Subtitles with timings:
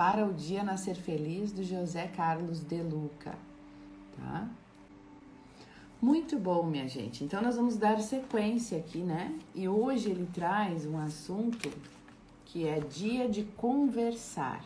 [0.00, 3.34] Para o Dia Nascer Feliz, do José Carlos De Luca,
[4.16, 4.48] tá?
[6.00, 7.22] Muito bom, minha gente.
[7.22, 9.38] Então, nós vamos dar sequência aqui, né?
[9.54, 11.70] E hoje ele traz um assunto
[12.46, 14.64] que é dia de conversar.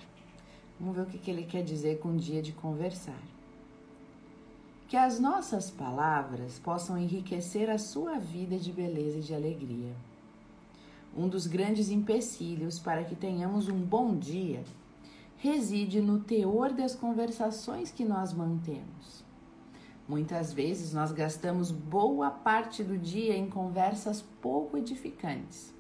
[0.79, 3.21] Vamos ver o que, que ele quer dizer com dia de conversar.
[4.87, 9.97] Que as nossas palavras possam enriquecer a sua vida de beleza e de alegria.
[11.17, 14.63] Um dos grandes empecilhos para que tenhamos um bom dia
[15.45, 19.23] reside no teor das conversações que nós mantemos.
[20.09, 25.71] Muitas vezes nós gastamos boa parte do dia em conversas pouco edificantes.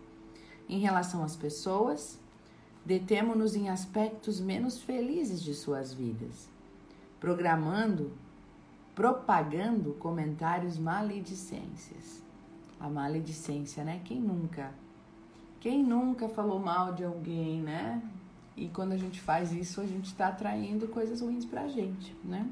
[0.68, 2.20] Em relação às pessoas,
[2.84, 6.46] detemos-nos em aspectos menos felizes de suas vidas,
[7.18, 8.12] programando,
[8.94, 12.22] propagando comentários maledicências.
[12.78, 14.02] A maledicência, né?
[14.04, 14.74] Quem nunca?
[15.58, 18.02] Quem nunca falou mal de alguém, né?
[18.56, 22.16] E quando a gente faz isso, a gente está atraindo coisas ruins para a gente,
[22.22, 22.48] né?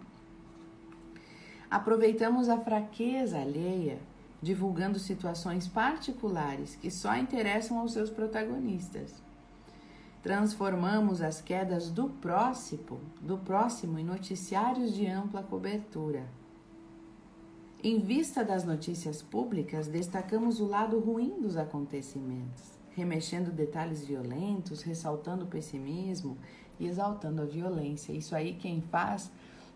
[1.70, 3.98] Aproveitamos a fraqueza alheia,
[4.42, 9.22] divulgando situações particulares que só interessam aos seus protagonistas.
[10.22, 16.26] Transformamos as quedas do próximo, do próximo em noticiários de ampla cobertura.
[17.82, 25.44] Em vista das notícias públicas, destacamos o lado ruim dos acontecimentos, remexendo detalhes violentos, ressaltando
[25.44, 26.36] o pessimismo
[26.78, 28.12] e exaltando a violência.
[28.12, 29.30] Isso aí quem faz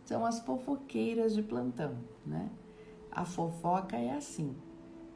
[0.04, 2.48] são as fofoqueiras de plantão, né?
[3.10, 4.54] A fofoca é assim.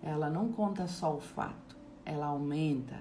[0.02, 2.98] Ela não conta só o fato, ela aumenta,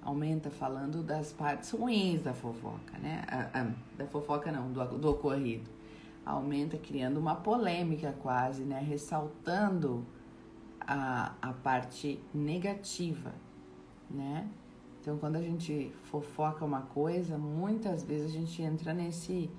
[0.00, 3.22] aumenta falando das partes ruins da fofoca, né?
[3.98, 5.68] da fofoca não, do, do ocorrido.
[6.24, 8.78] Aumenta criando uma polêmica quase, né?
[8.78, 10.06] Ressaltando
[10.80, 13.32] a, a parte negativa,
[14.10, 14.48] né?
[15.00, 19.50] Então, quando a gente fofoca uma coisa, muitas vezes a gente entra nesse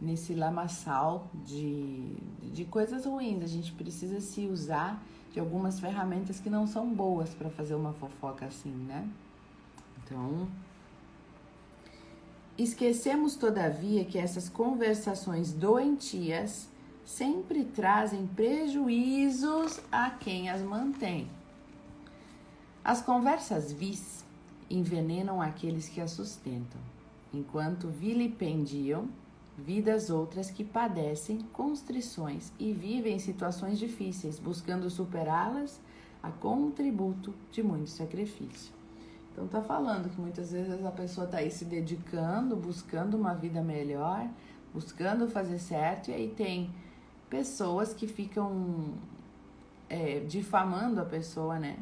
[0.00, 2.14] nesse lamaçal de,
[2.52, 3.42] de coisas ruins.
[3.42, 7.92] A gente precisa se usar de algumas ferramentas que não são boas para fazer uma
[7.92, 9.08] fofoca assim, né?
[10.04, 10.48] Então,
[12.56, 16.68] esquecemos todavia que essas conversações doentias
[17.04, 21.28] sempre trazem prejuízos a quem as mantém.
[22.88, 24.24] As conversas vis
[24.70, 26.80] envenenam aqueles que as sustentam,
[27.34, 29.10] enquanto vilipendiam
[29.58, 35.78] vidas outras que padecem constrições e vivem situações difíceis, buscando superá-las
[36.22, 38.72] a contributo de muito sacrifício.
[39.32, 43.60] Então tá falando que muitas vezes a pessoa tá aí se dedicando, buscando uma vida
[43.60, 44.26] melhor,
[44.72, 46.70] buscando fazer certo, e aí tem
[47.28, 48.94] pessoas que ficam
[49.90, 51.76] é, difamando a pessoa, né?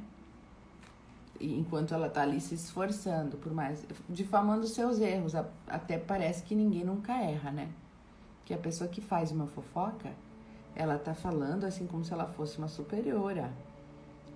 [1.41, 3.87] Enquanto ela tá ali se esforçando, por mais.
[4.09, 5.35] difamando seus erros.
[5.67, 7.69] Até parece que ninguém nunca erra, né?
[8.45, 10.13] Que a pessoa que faz uma fofoca,
[10.75, 13.53] ela tá falando assim como se ela fosse uma superiora.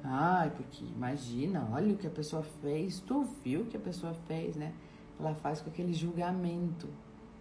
[0.03, 4.15] Ai, porque imagina, olha o que a pessoa fez, tu viu o que a pessoa
[4.27, 4.73] fez, né?
[5.19, 6.89] Ela faz com aquele julgamento,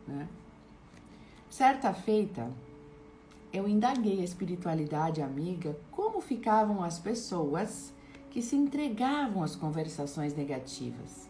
[0.05, 0.27] né?
[1.49, 2.51] Certa feita,
[3.51, 7.93] eu indaguei a espiritualidade amiga como ficavam as pessoas
[8.29, 11.28] que se entregavam às conversações negativas.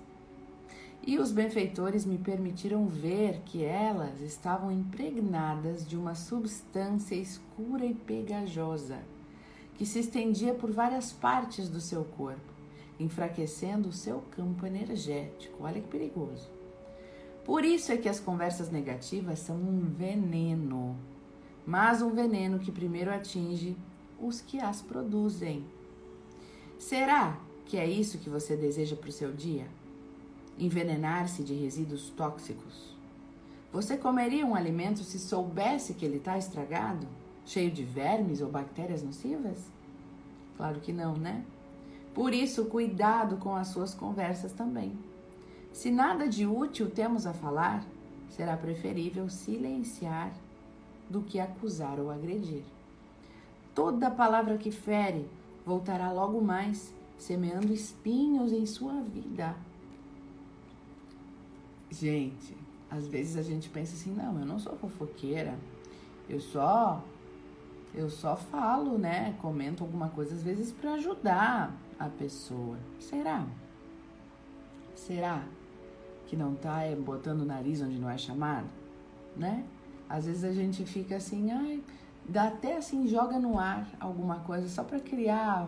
[1.05, 7.93] E os benfeitores me permitiram ver que elas estavam impregnadas de uma substância escura e
[7.93, 8.99] pegajosa
[9.79, 12.51] que se estendia por várias partes do seu corpo,
[12.99, 15.63] enfraquecendo o seu campo energético.
[15.63, 16.49] Olha que perigoso.
[17.45, 20.97] Por isso é que as conversas negativas são um veneno,
[21.65, 23.77] mas um veneno que primeiro atinge
[24.19, 25.63] os que as produzem.
[26.79, 29.67] Será que é isso que você deseja para o seu dia?
[30.57, 32.95] Envenenar-se de resíduos tóxicos?
[33.71, 37.05] Você comeria um alimento se soubesse que ele está estragado?
[37.49, 39.57] cheio de vermes ou bactérias nocivas?
[40.55, 41.43] Claro que não, né?
[42.13, 44.95] Por isso, cuidado com as suas conversas também.
[45.73, 47.83] Se nada de útil temos a falar,
[48.29, 50.31] será preferível silenciar
[51.09, 52.63] do que acusar ou agredir.
[53.73, 55.25] Toda palavra que fere
[55.69, 59.55] voltará logo mais, semeando espinhos em sua vida.
[61.91, 62.57] Gente,
[62.89, 65.57] às vezes a gente pensa assim: não, eu não sou fofoqueira,
[66.27, 67.03] eu só
[67.93, 69.35] eu só falo, né?
[69.41, 72.77] Comento alguma coisa às vezes para ajudar a pessoa.
[72.99, 73.45] Será?
[74.95, 75.43] Será
[76.27, 78.67] que não tá é, botando o nariz onde não é chamado,
[79.35, 79.63] né?
[80.07, 81.83] Às vezes a gente fica assim, ai,
[82.29, 85.67] dá até assim joga no ar alguma coisa só para criar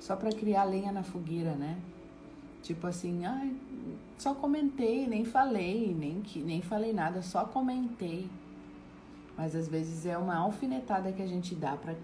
[0.00, 1.78] só para criar lenha na fogueira, né?
[2.62, 3.54] Tipo assim, ai,
[4.18, 8.28] só comentei, nem falei, nem, que, nem falei nada, só comentei.
[9.36, 11.94] Mas às vezes é uma alfinetada que a gente dá para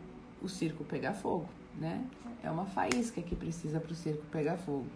[0.43, 2.05] o circo pegar fogo, né?
[2.43, 4.87] É uma faísca que precisa para o circo pegar fogo.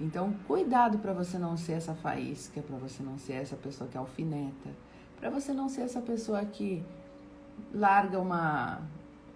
[0.00, 3.98] Então, cuidado para você não ser essa faísca, para você não ser essa pessoa que
[3.98, 4.70] alfineta,
[5.18, 6.84] para você não ser essa pessoa que
[7.72, 8.80] larga uma,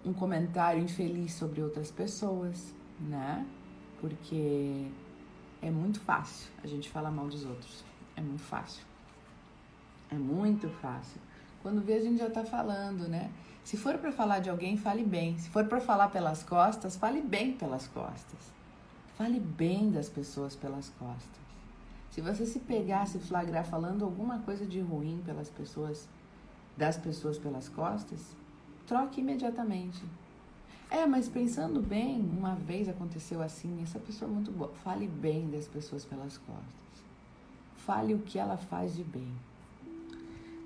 [0.05, 3.45] um comentário infeliz sobre outras pessoas, né?
[3.99, 4.87] Porque
[5.61, 7.83] é muito fácil a gente falar mal dos outros.
[8.15, 8.83] É muito fácil.
[10.11, 11.19] É muito fácil.
[11.61, 13.31] Quando vê, a gente já tá falando, né?
[13.63, 15.37] Se for para falar de alguém, fale bem.
[15.37, 18.51] Se for para falar pelas costas, fale bem pelas costas.
[19.17, 21.43] Fale bem das pessoas pelas costas.
[22.11, 26.07] Se você se pegar, se flagrar falando alguma coisa de ruim pelas pessoas,
[26.75, 28.19] das pessoas pelas costas,
[28.87, 30.01] troque imediatamente.
[30.89, 34.71] É, mas pensando bem, uma vez aconteceu assim, essa pessoa é muito boa.
[34.83, 37.03] Fale bem das pessoas pelas costas.
[37.77, 39.31] Fale o que ela faz de bem.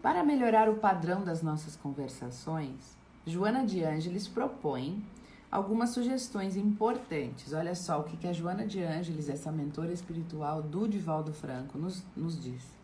[0.01, 5.03] Para melhorar o padrão das nossas conversações, Joana de Ângeles propõe
[5.51, 7.53] algumas sugestões importantes.
[7.53, 12.03] Olha só o que a Joana de Ângeles, essa mentora espiritual do Divaldo Franco, nos,
[12.15, 12.76] nos diz.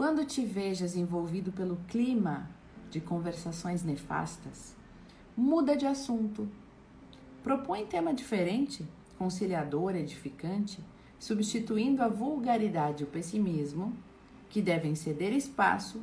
[0.00, 2.48] Quando te vejas envolvido pelo clima
[2.90, 4.74] de conversações nefastas,
[5.36, 6.48] muda de assunto.
[7.42, 8.88] Propõe tema diferente,
[9.18, 10.82] conciliador, edificante,
[11.18, 13.94] substituindo a vulgaridade e o pessimismo,
[14.48, 16.00] que devem ceder espaço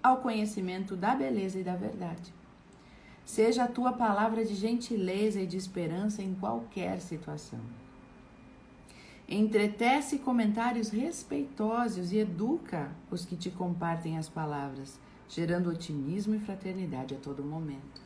[0.00, 2.32] ao conhecimento da beleza e da verdade.
[3.24, 7.58] Seja a tua palavra de gentileza e de esperança em qualquer situação.
[9.34, 17.14] Entretece comentários respeitosos e educa os que te compartem as palavras, gerando otimismo e fraternidade
[17.14, 18.02] a todo momento.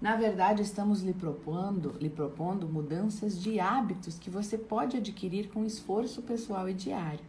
[0.00, 5.64] Na verdade, estamos lhe propondo, lhe propondo mudanças de hábitos que você pode adquirir com
[5.64, 7.24] esforço pessoal e diário.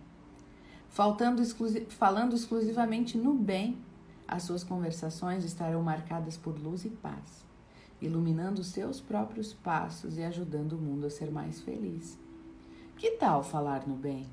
[1.41, 3.79] Exclusi falando exclusivamente no bem
[4.27, 7.43] as suas conversações estarão marcadas por luz e paz,
[7.99, 12.21] iluminando seus próprios passos e ajudando o mundo a ser mais feliz.
[13.03, 14.25] Que tal falar no bem?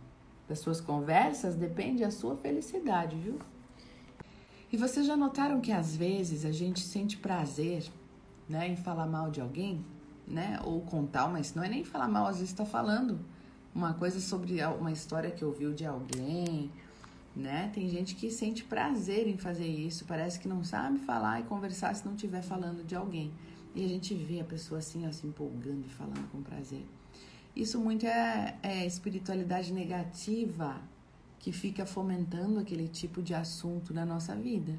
[0.48, 3.36] Das suas conversas depende a sua felicidade, viu?
[4.70, 7.90] E vocês já notaram que às vezes a gente sente prazer,
[8.48, 9.84] né, em falar mal de alguém,
[10.24, 13.18] né, ou contar, mas não é nem falar mal, às vezes está falando
[13.74, 16.70] uma coisa sobre uma história que ouviu de alguém,
[17.34, 17.72] né?
[17.74, 21.92] Tem gente que sente prazer em fazer isso, parece que não sabe falar e conversar
[21.96, 23.32] se não estiver falando de alguém.
[23.74, 26.86] E a gente vê a pessoa assim, ó, se empolgando e falando com prazer.
[27.54, 30.80] Isso muito é, é espiritualidade negativa
[31.38, 34.78] que fica fomentando aquele tipo de assunto na nossa vida,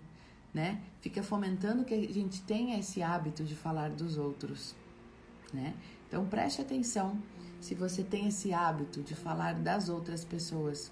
[0.53, 0.81] né?
[1.01, 4.75] Fica fomentando que a gente tenha esse hábito de falar dos outros,
[5.53, 5.73] né?
[6.07, 7.18] Então preste atenção
[7.59, 10.91] se você tem esse hábito de falar das outras pessoas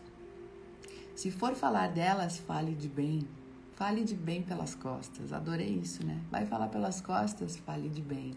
[1.20, 3.28] se for falar delas, fale de bem.
[3.76, 5.34] Fale de bem pelas costas.
[5.34, 6.18] Adorei isso, né?
[6.32, 8.32] Vai falar pelas costas, fale de bem.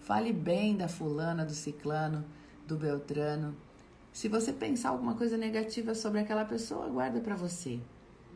[0.00, 2.24] Fale bem da fulana, do ciclano,
[2.66, 3.54] do beltrano.
[4.12, 7.80] Se você pensar alguma coisa negativa sobre aquela pessoa, guarda para você,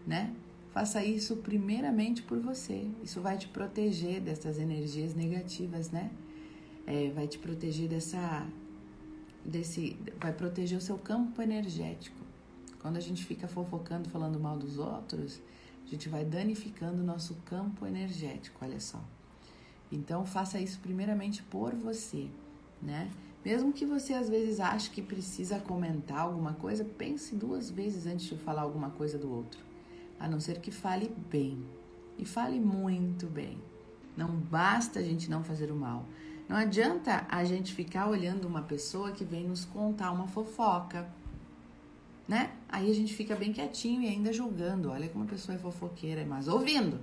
[0.07, 0.35] né?
[0.73, 2.91] Faça isso primeiramente por você.
[3.03, 6.11] Isso vai te proteger dessas energias negativas, né?
[6.87, 8.47] É, vai te proteger dessa,
[9.45, 12.19] desse, vai proteger o seu campo energético.
[12.81, 15.41] Quando a gente fica fofocando, falando mal dos outros,
[15.85, 19.03] a gente vai danificando o nosso campo energético, olha só.
[19.91, 22.29] Então faça isso primeiramente por você,
[22.83, 23.11] né?
[23.45, 28.27] Mesmo que você às vezes ache que precisa comentar alguma coisa, pense duas vezes antes
[28.27, 29.61] de falar alguma coisa do outro.
[30.19, 31.65] A não ser que fale bem.
[32.19, 33.59] E fale muito bem.
[34.17, 36.05] Não basta a gente não fazer o mal.
[36.49, 41.07] Não adianta a gente ficar olhando uma pessoa que vem nos contar uma fofoca
[42.29, 42.51] né?
[42.69, 44.91] Aí a gente fica bem quietinho e ainda julgando.
[44.91, 47.01] Olha como a pessoa é fofoqueira, mas ouvindo.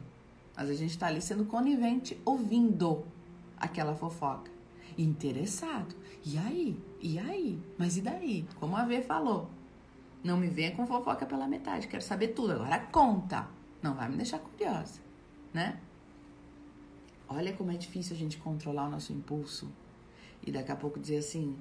[0.56, 3.04] Mas a gente tá ali sendo conivente, ouvindo
[3.58, 4.52] aquela fofoca.
[4.98, 5.96] Interessado.
[6.24, 6.78] E aí?
[7.02, 7.60] E aí?
[7.78, 8.48] Mas e daí?
[8.60, 9.50] Como a V falou.
[10.24, 11.88] Não me venha com fofoca pela metade.
[11.88, 12.54] Quero saber tudo.
[12.54, 13.48] Agora conta.
[13.82, 15.00] Não vai me deixar curiosa,
[15.54, 15.80] né?
[17.28, 19.70] Olha como é difícil a gente controlar o nosso impulso.
[20.46, 21.56] E daqui a pouco dizer assim: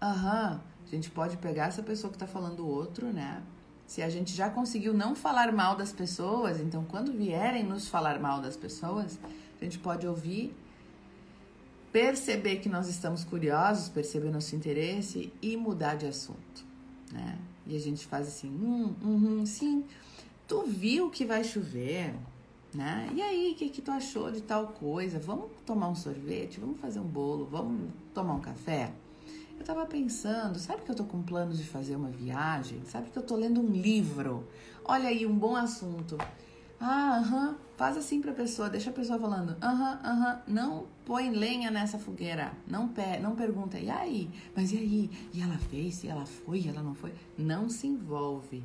[0.00, 3.42] aham, a gente pode pegar essa pessoa que está falando o outro, né?
[3.86, 8.18] Se a gente já conseguiu não falar mal das pessoas, então quando vierem nos falar
[8.18, 9.18] mal das pessoas,
[9.60, 10.54] a gente pode ouvir,
[11.96, 16.62] perceber que nós estamos curiosos, perceber nosso interesse e mudar de assunto,
[17.10, 17.38] né?
[17.66, 19.82] E a gente faz assim, hum, hum, hum sim,
[20.46, 22.14] tu viu que vai chover,
[22.74, 23.10] né?
[23.14, 25.18] E aí, o que, que tu achou de tal coisa?
[25.18, 26.60] Vamos tomar um sorvete?
[26.60, 27.48] Vamos fazer um bolo?
[27.50, 28.92] Vamos tomar um café?
[29.54, 32.82] Eu estava pensando, sabe que eu estou com planos de fazer uma viagem?
[32.84, 34.46] Sabe que eu estou lendo um livro?
[34.84, 36.18] Olha aí, um bom assunto.
[36.78, 41.30] Ah, aham, faz assim para a pessoa, deixa a pessoa falando, aham, aham, não põe
[41.30, 44.28] lenha nessa fogueira, não, pe não pergunta, e aí?
[44.54, 45.10] Mas e aí?
[45.32, 47.14] E ela fez, e ela foi, e ela não foi?
[47.38, 48.62] Não se envolve.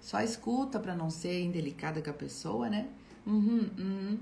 [0.00, 2.88] Só escuta para não ser indelicada com a pessoa, né?
[3.26, 4.18] Uhum, uhum.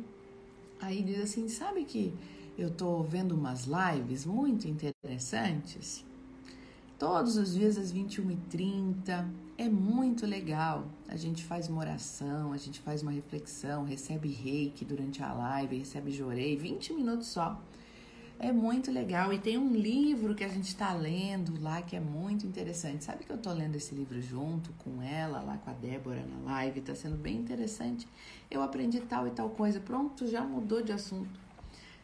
[0.80, 2.14] Aí diz assim, sabe que
[2.58, 6.04] eu tô vendo umas lives muito interessantes?
[6.99, 9.31] Todos os dias às 21h30.
[9.57, 10.85] É muito legal.
[11.09, 15.78] A gente faz uma oração, a gente faz uma reflexão, recebe reiki durante a live,
[15.78, 17.61] recebe jorei, 20 minutos só.
[18.40, 19.33] É muito legal.
[19.33, 23.05] E tem um livro que a gente está lendo lá que é muito interessante.
[23.05, 26.52] Sabe que eu estou lendo esse livro junto com ela, lá com a Débora na
[26.52, 26.81] live?
[26.81, 28.09] Está sendo bem interessante.
[28.50, 29.78] Eu aprendi tal e tal coisa.
[29.78, 31.38] Pronto, já mudou de assunto.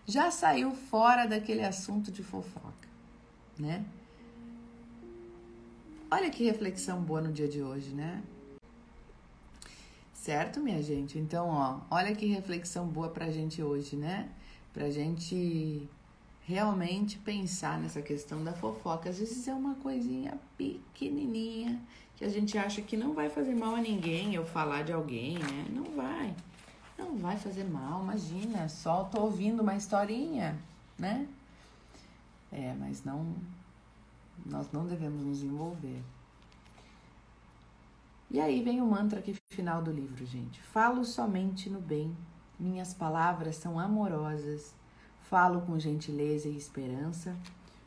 [0.07, 2.89] Já saiu fora daquele assunto de fofoca,
[3.59, 3.85] né?
[6.16, 8.23] Olha que reflexão boa no dia de hoje, né?
[10.12, 11.18] Certo, minha gente?
[11.18, 14.28] Então, ó, olha que reflexão boa pra gente hoje, né?
[14.73, 15.88] Pra gente
[16.47, 19.11] realmente pensar nessa questão da fofoca.
[19.11, 21.83] Às vezes é uma coisinha pequenininha
[22.14, 25.37] que a gente acha que não vai fazer mal a ninguém eu falar de alguém,
[25.37, 25.66] né?
[25.68, 26.33] Não vai.
[26.97, 28.68] Não vai fazer mal, imagina.
[28.68, 30.56] Só tô ouvindo uma historinha,
[30.97, 31.26] né?
[32.52, 33.35] É, mas não
[34.45, 36.03] nós não devemos nos envolver.
[38.31, 40.61] E aí vem o mantra aqui final do livro, gente.
[40.61, 42.17] Falo somente no bem.
[42.59, 44.75] Minhas palavras são amorosas.
[45.23, 47.37] Falo com gentileza e esperança.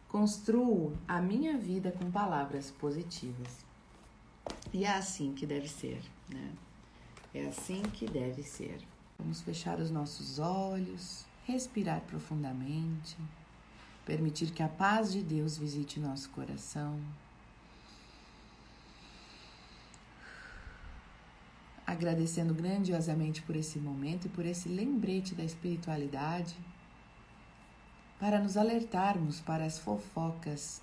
[0.08, 3.66] Construo a minha vida com palavras positivas.
[4.74, 6.54] E é assim que deve ser, né?
[7.34, 8.80] É assim que deve ser.
[9.20, 13.18] Vamos fechar os nossos olhos, respirar profundamente
[14.08, 16.98] permitir que a paz de Deus visite nosso coração.
[21.86, 26.56] Agradecendo grandiosamente por esse momento e por esse lembrete da espiritualidade,
[28.18, 30.82] para nos alertarmos para as fofocas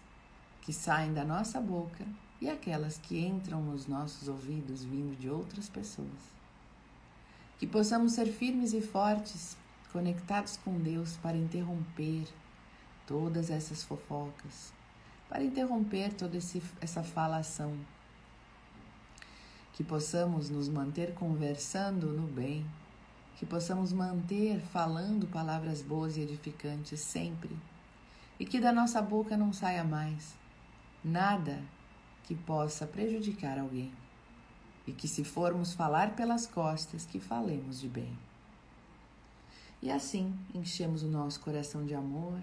[0.61, 2.07] que saem da nossa boca
[2.43, 6.35] e aquelas que entram nos nossos ouvidos vindo de outras pessoas.
[7.59, 9.57] Que possamos ser firmes e fortes,
[9.91, 12.29] conectados com Deus para interromper
[13.07, 14.73] todas essas fofocas,
[15.29, 17.77] para interromper toda esse, essa falação.
[19.73, 22.65] Que possamos nos manter conversando no bem,
[23.37, 27.57] que possamos manter falando palavras boas e edificantes sempre,
[28.39, 30.35] e que da nossa boca não saia mais
[31.05, 31.63] nada
[32.23, 33.93] que possa prejudicar alguém,
[34.87, 38.19] e que se formos falar pelas costas, que falemos de bem.
[39.83, 42.41] E assim enchemos o nosso coração de amor,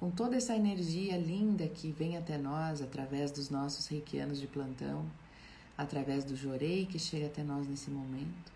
[0.00, 5.04] com toda essa energia linda que vem até nós através dos nossos reikianos de plantão,
[5.76, 8.50] através do jorei que chega até nós nesse momento,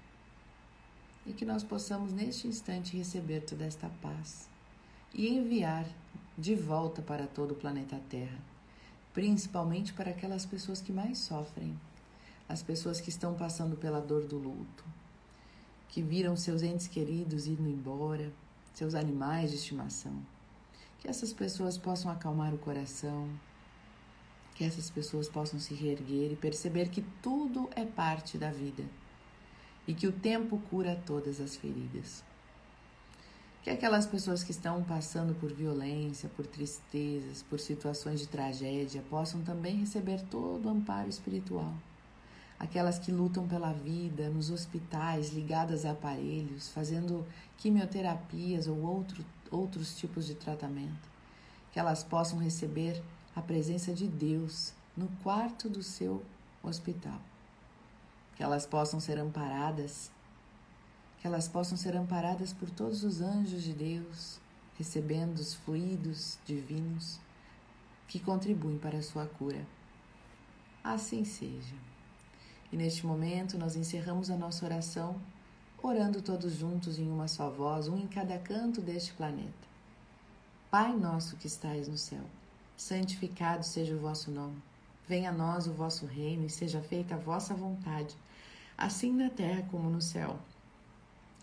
[1.27, 4.49] e que nós possamos neste instante receber toda esta paz
[5.13, 5.87] e enviar
[6.37, 8.39] de volta para todo o planeta Terra,
[9.13, 11.79] principalmente para aquelas pessoas que mais sofrem,
[12.49, 14.85] as pessoas que estão passando pela dor do luto,
[15.91, 18.33] que viram seus entes queridos indo embora,
[18.73, 20.34] seus animais de estimação
[21.05, 23.29] que essas pessoas possam acalmar o coração,
[24.55, 28.83] que essas pessoas possam se reerguer e perceber que tudo é parte da vida
[29.87, 32.25] e que o tempo cura todas as feridas.
[33.63, 39.43] Que aquelas pessoas que estão passando por violência, por tristezas, por situações de tragédia possam
[39.43, 41.75] também receber todo o amparo espiritual.
[42.59, 47.27] Aquelas que lutam pela vida nos hospitais, ligadas a aparelhos, fazendo
[47.59, 51.09] quimioterapias ou outro outros tipos de tratamento,
[51.73, 53.03] que elas possam receber
[53.35, 56.25] a presença de Deus no quarto do seu
[56.63, 57.21] hospital,
[58.37, 60.11] que elas possam ser amparadas,
[61.19, 64.41] que elas possam ser amparadas por todos os anjos de Deus,
[64.77, 67.19] recebendo os fluidos divinos
[68.07, 69.67] que contribuem para a sua cura.
[70.83, 71.75] Assim seja.
[72.71, 75.21] E neste momento nós encerramos a nossa oração
[75.87, 79.53] orando todos juntos em uma só voz, um em cada canto deste planeta.
[80.71, 82.23] Pai nosso que estais no céu,
[82.75, 84.57] santificado seja o vosso nome.
[85.07, 88.17] Venha a nós o vosso reino e seja feita a vossa vontade,
[88.79, 90.39] assim na terra como no céu.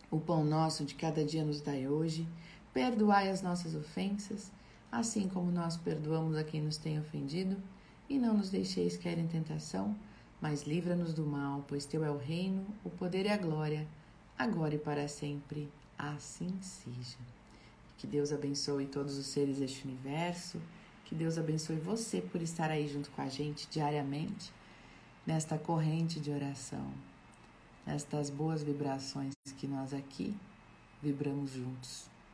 [0.10, 2.28] O pão nosso de cada dia nos dai hoje,
[2.74, 4.52] perdoai as nossas ofensas,
[4.92, 7.62] assim como nós perdoamos a quem nos tem ofendido,
[8.10, 9.96] e não nos deixeis cair em tentação,
[10.42, 13.88] mas livra-nos do mal, pois teu é o reino, o poder e a glória
[14.42, 15.70] agora e para sempre.
[15.98, 17.18] Assim seja.
[17.98, 20.60] Que Deus abençoe todos os seres deste universo,
[21.06, 24.52] Que Deus abençoe você por estar aí junto com a gente diariamente
[25.28, 26.90] nesta corrente de oração,
[27.86, 30.34] nestas boas vibrações que nós aqui
[31.02, 32.10] vibramos juntos.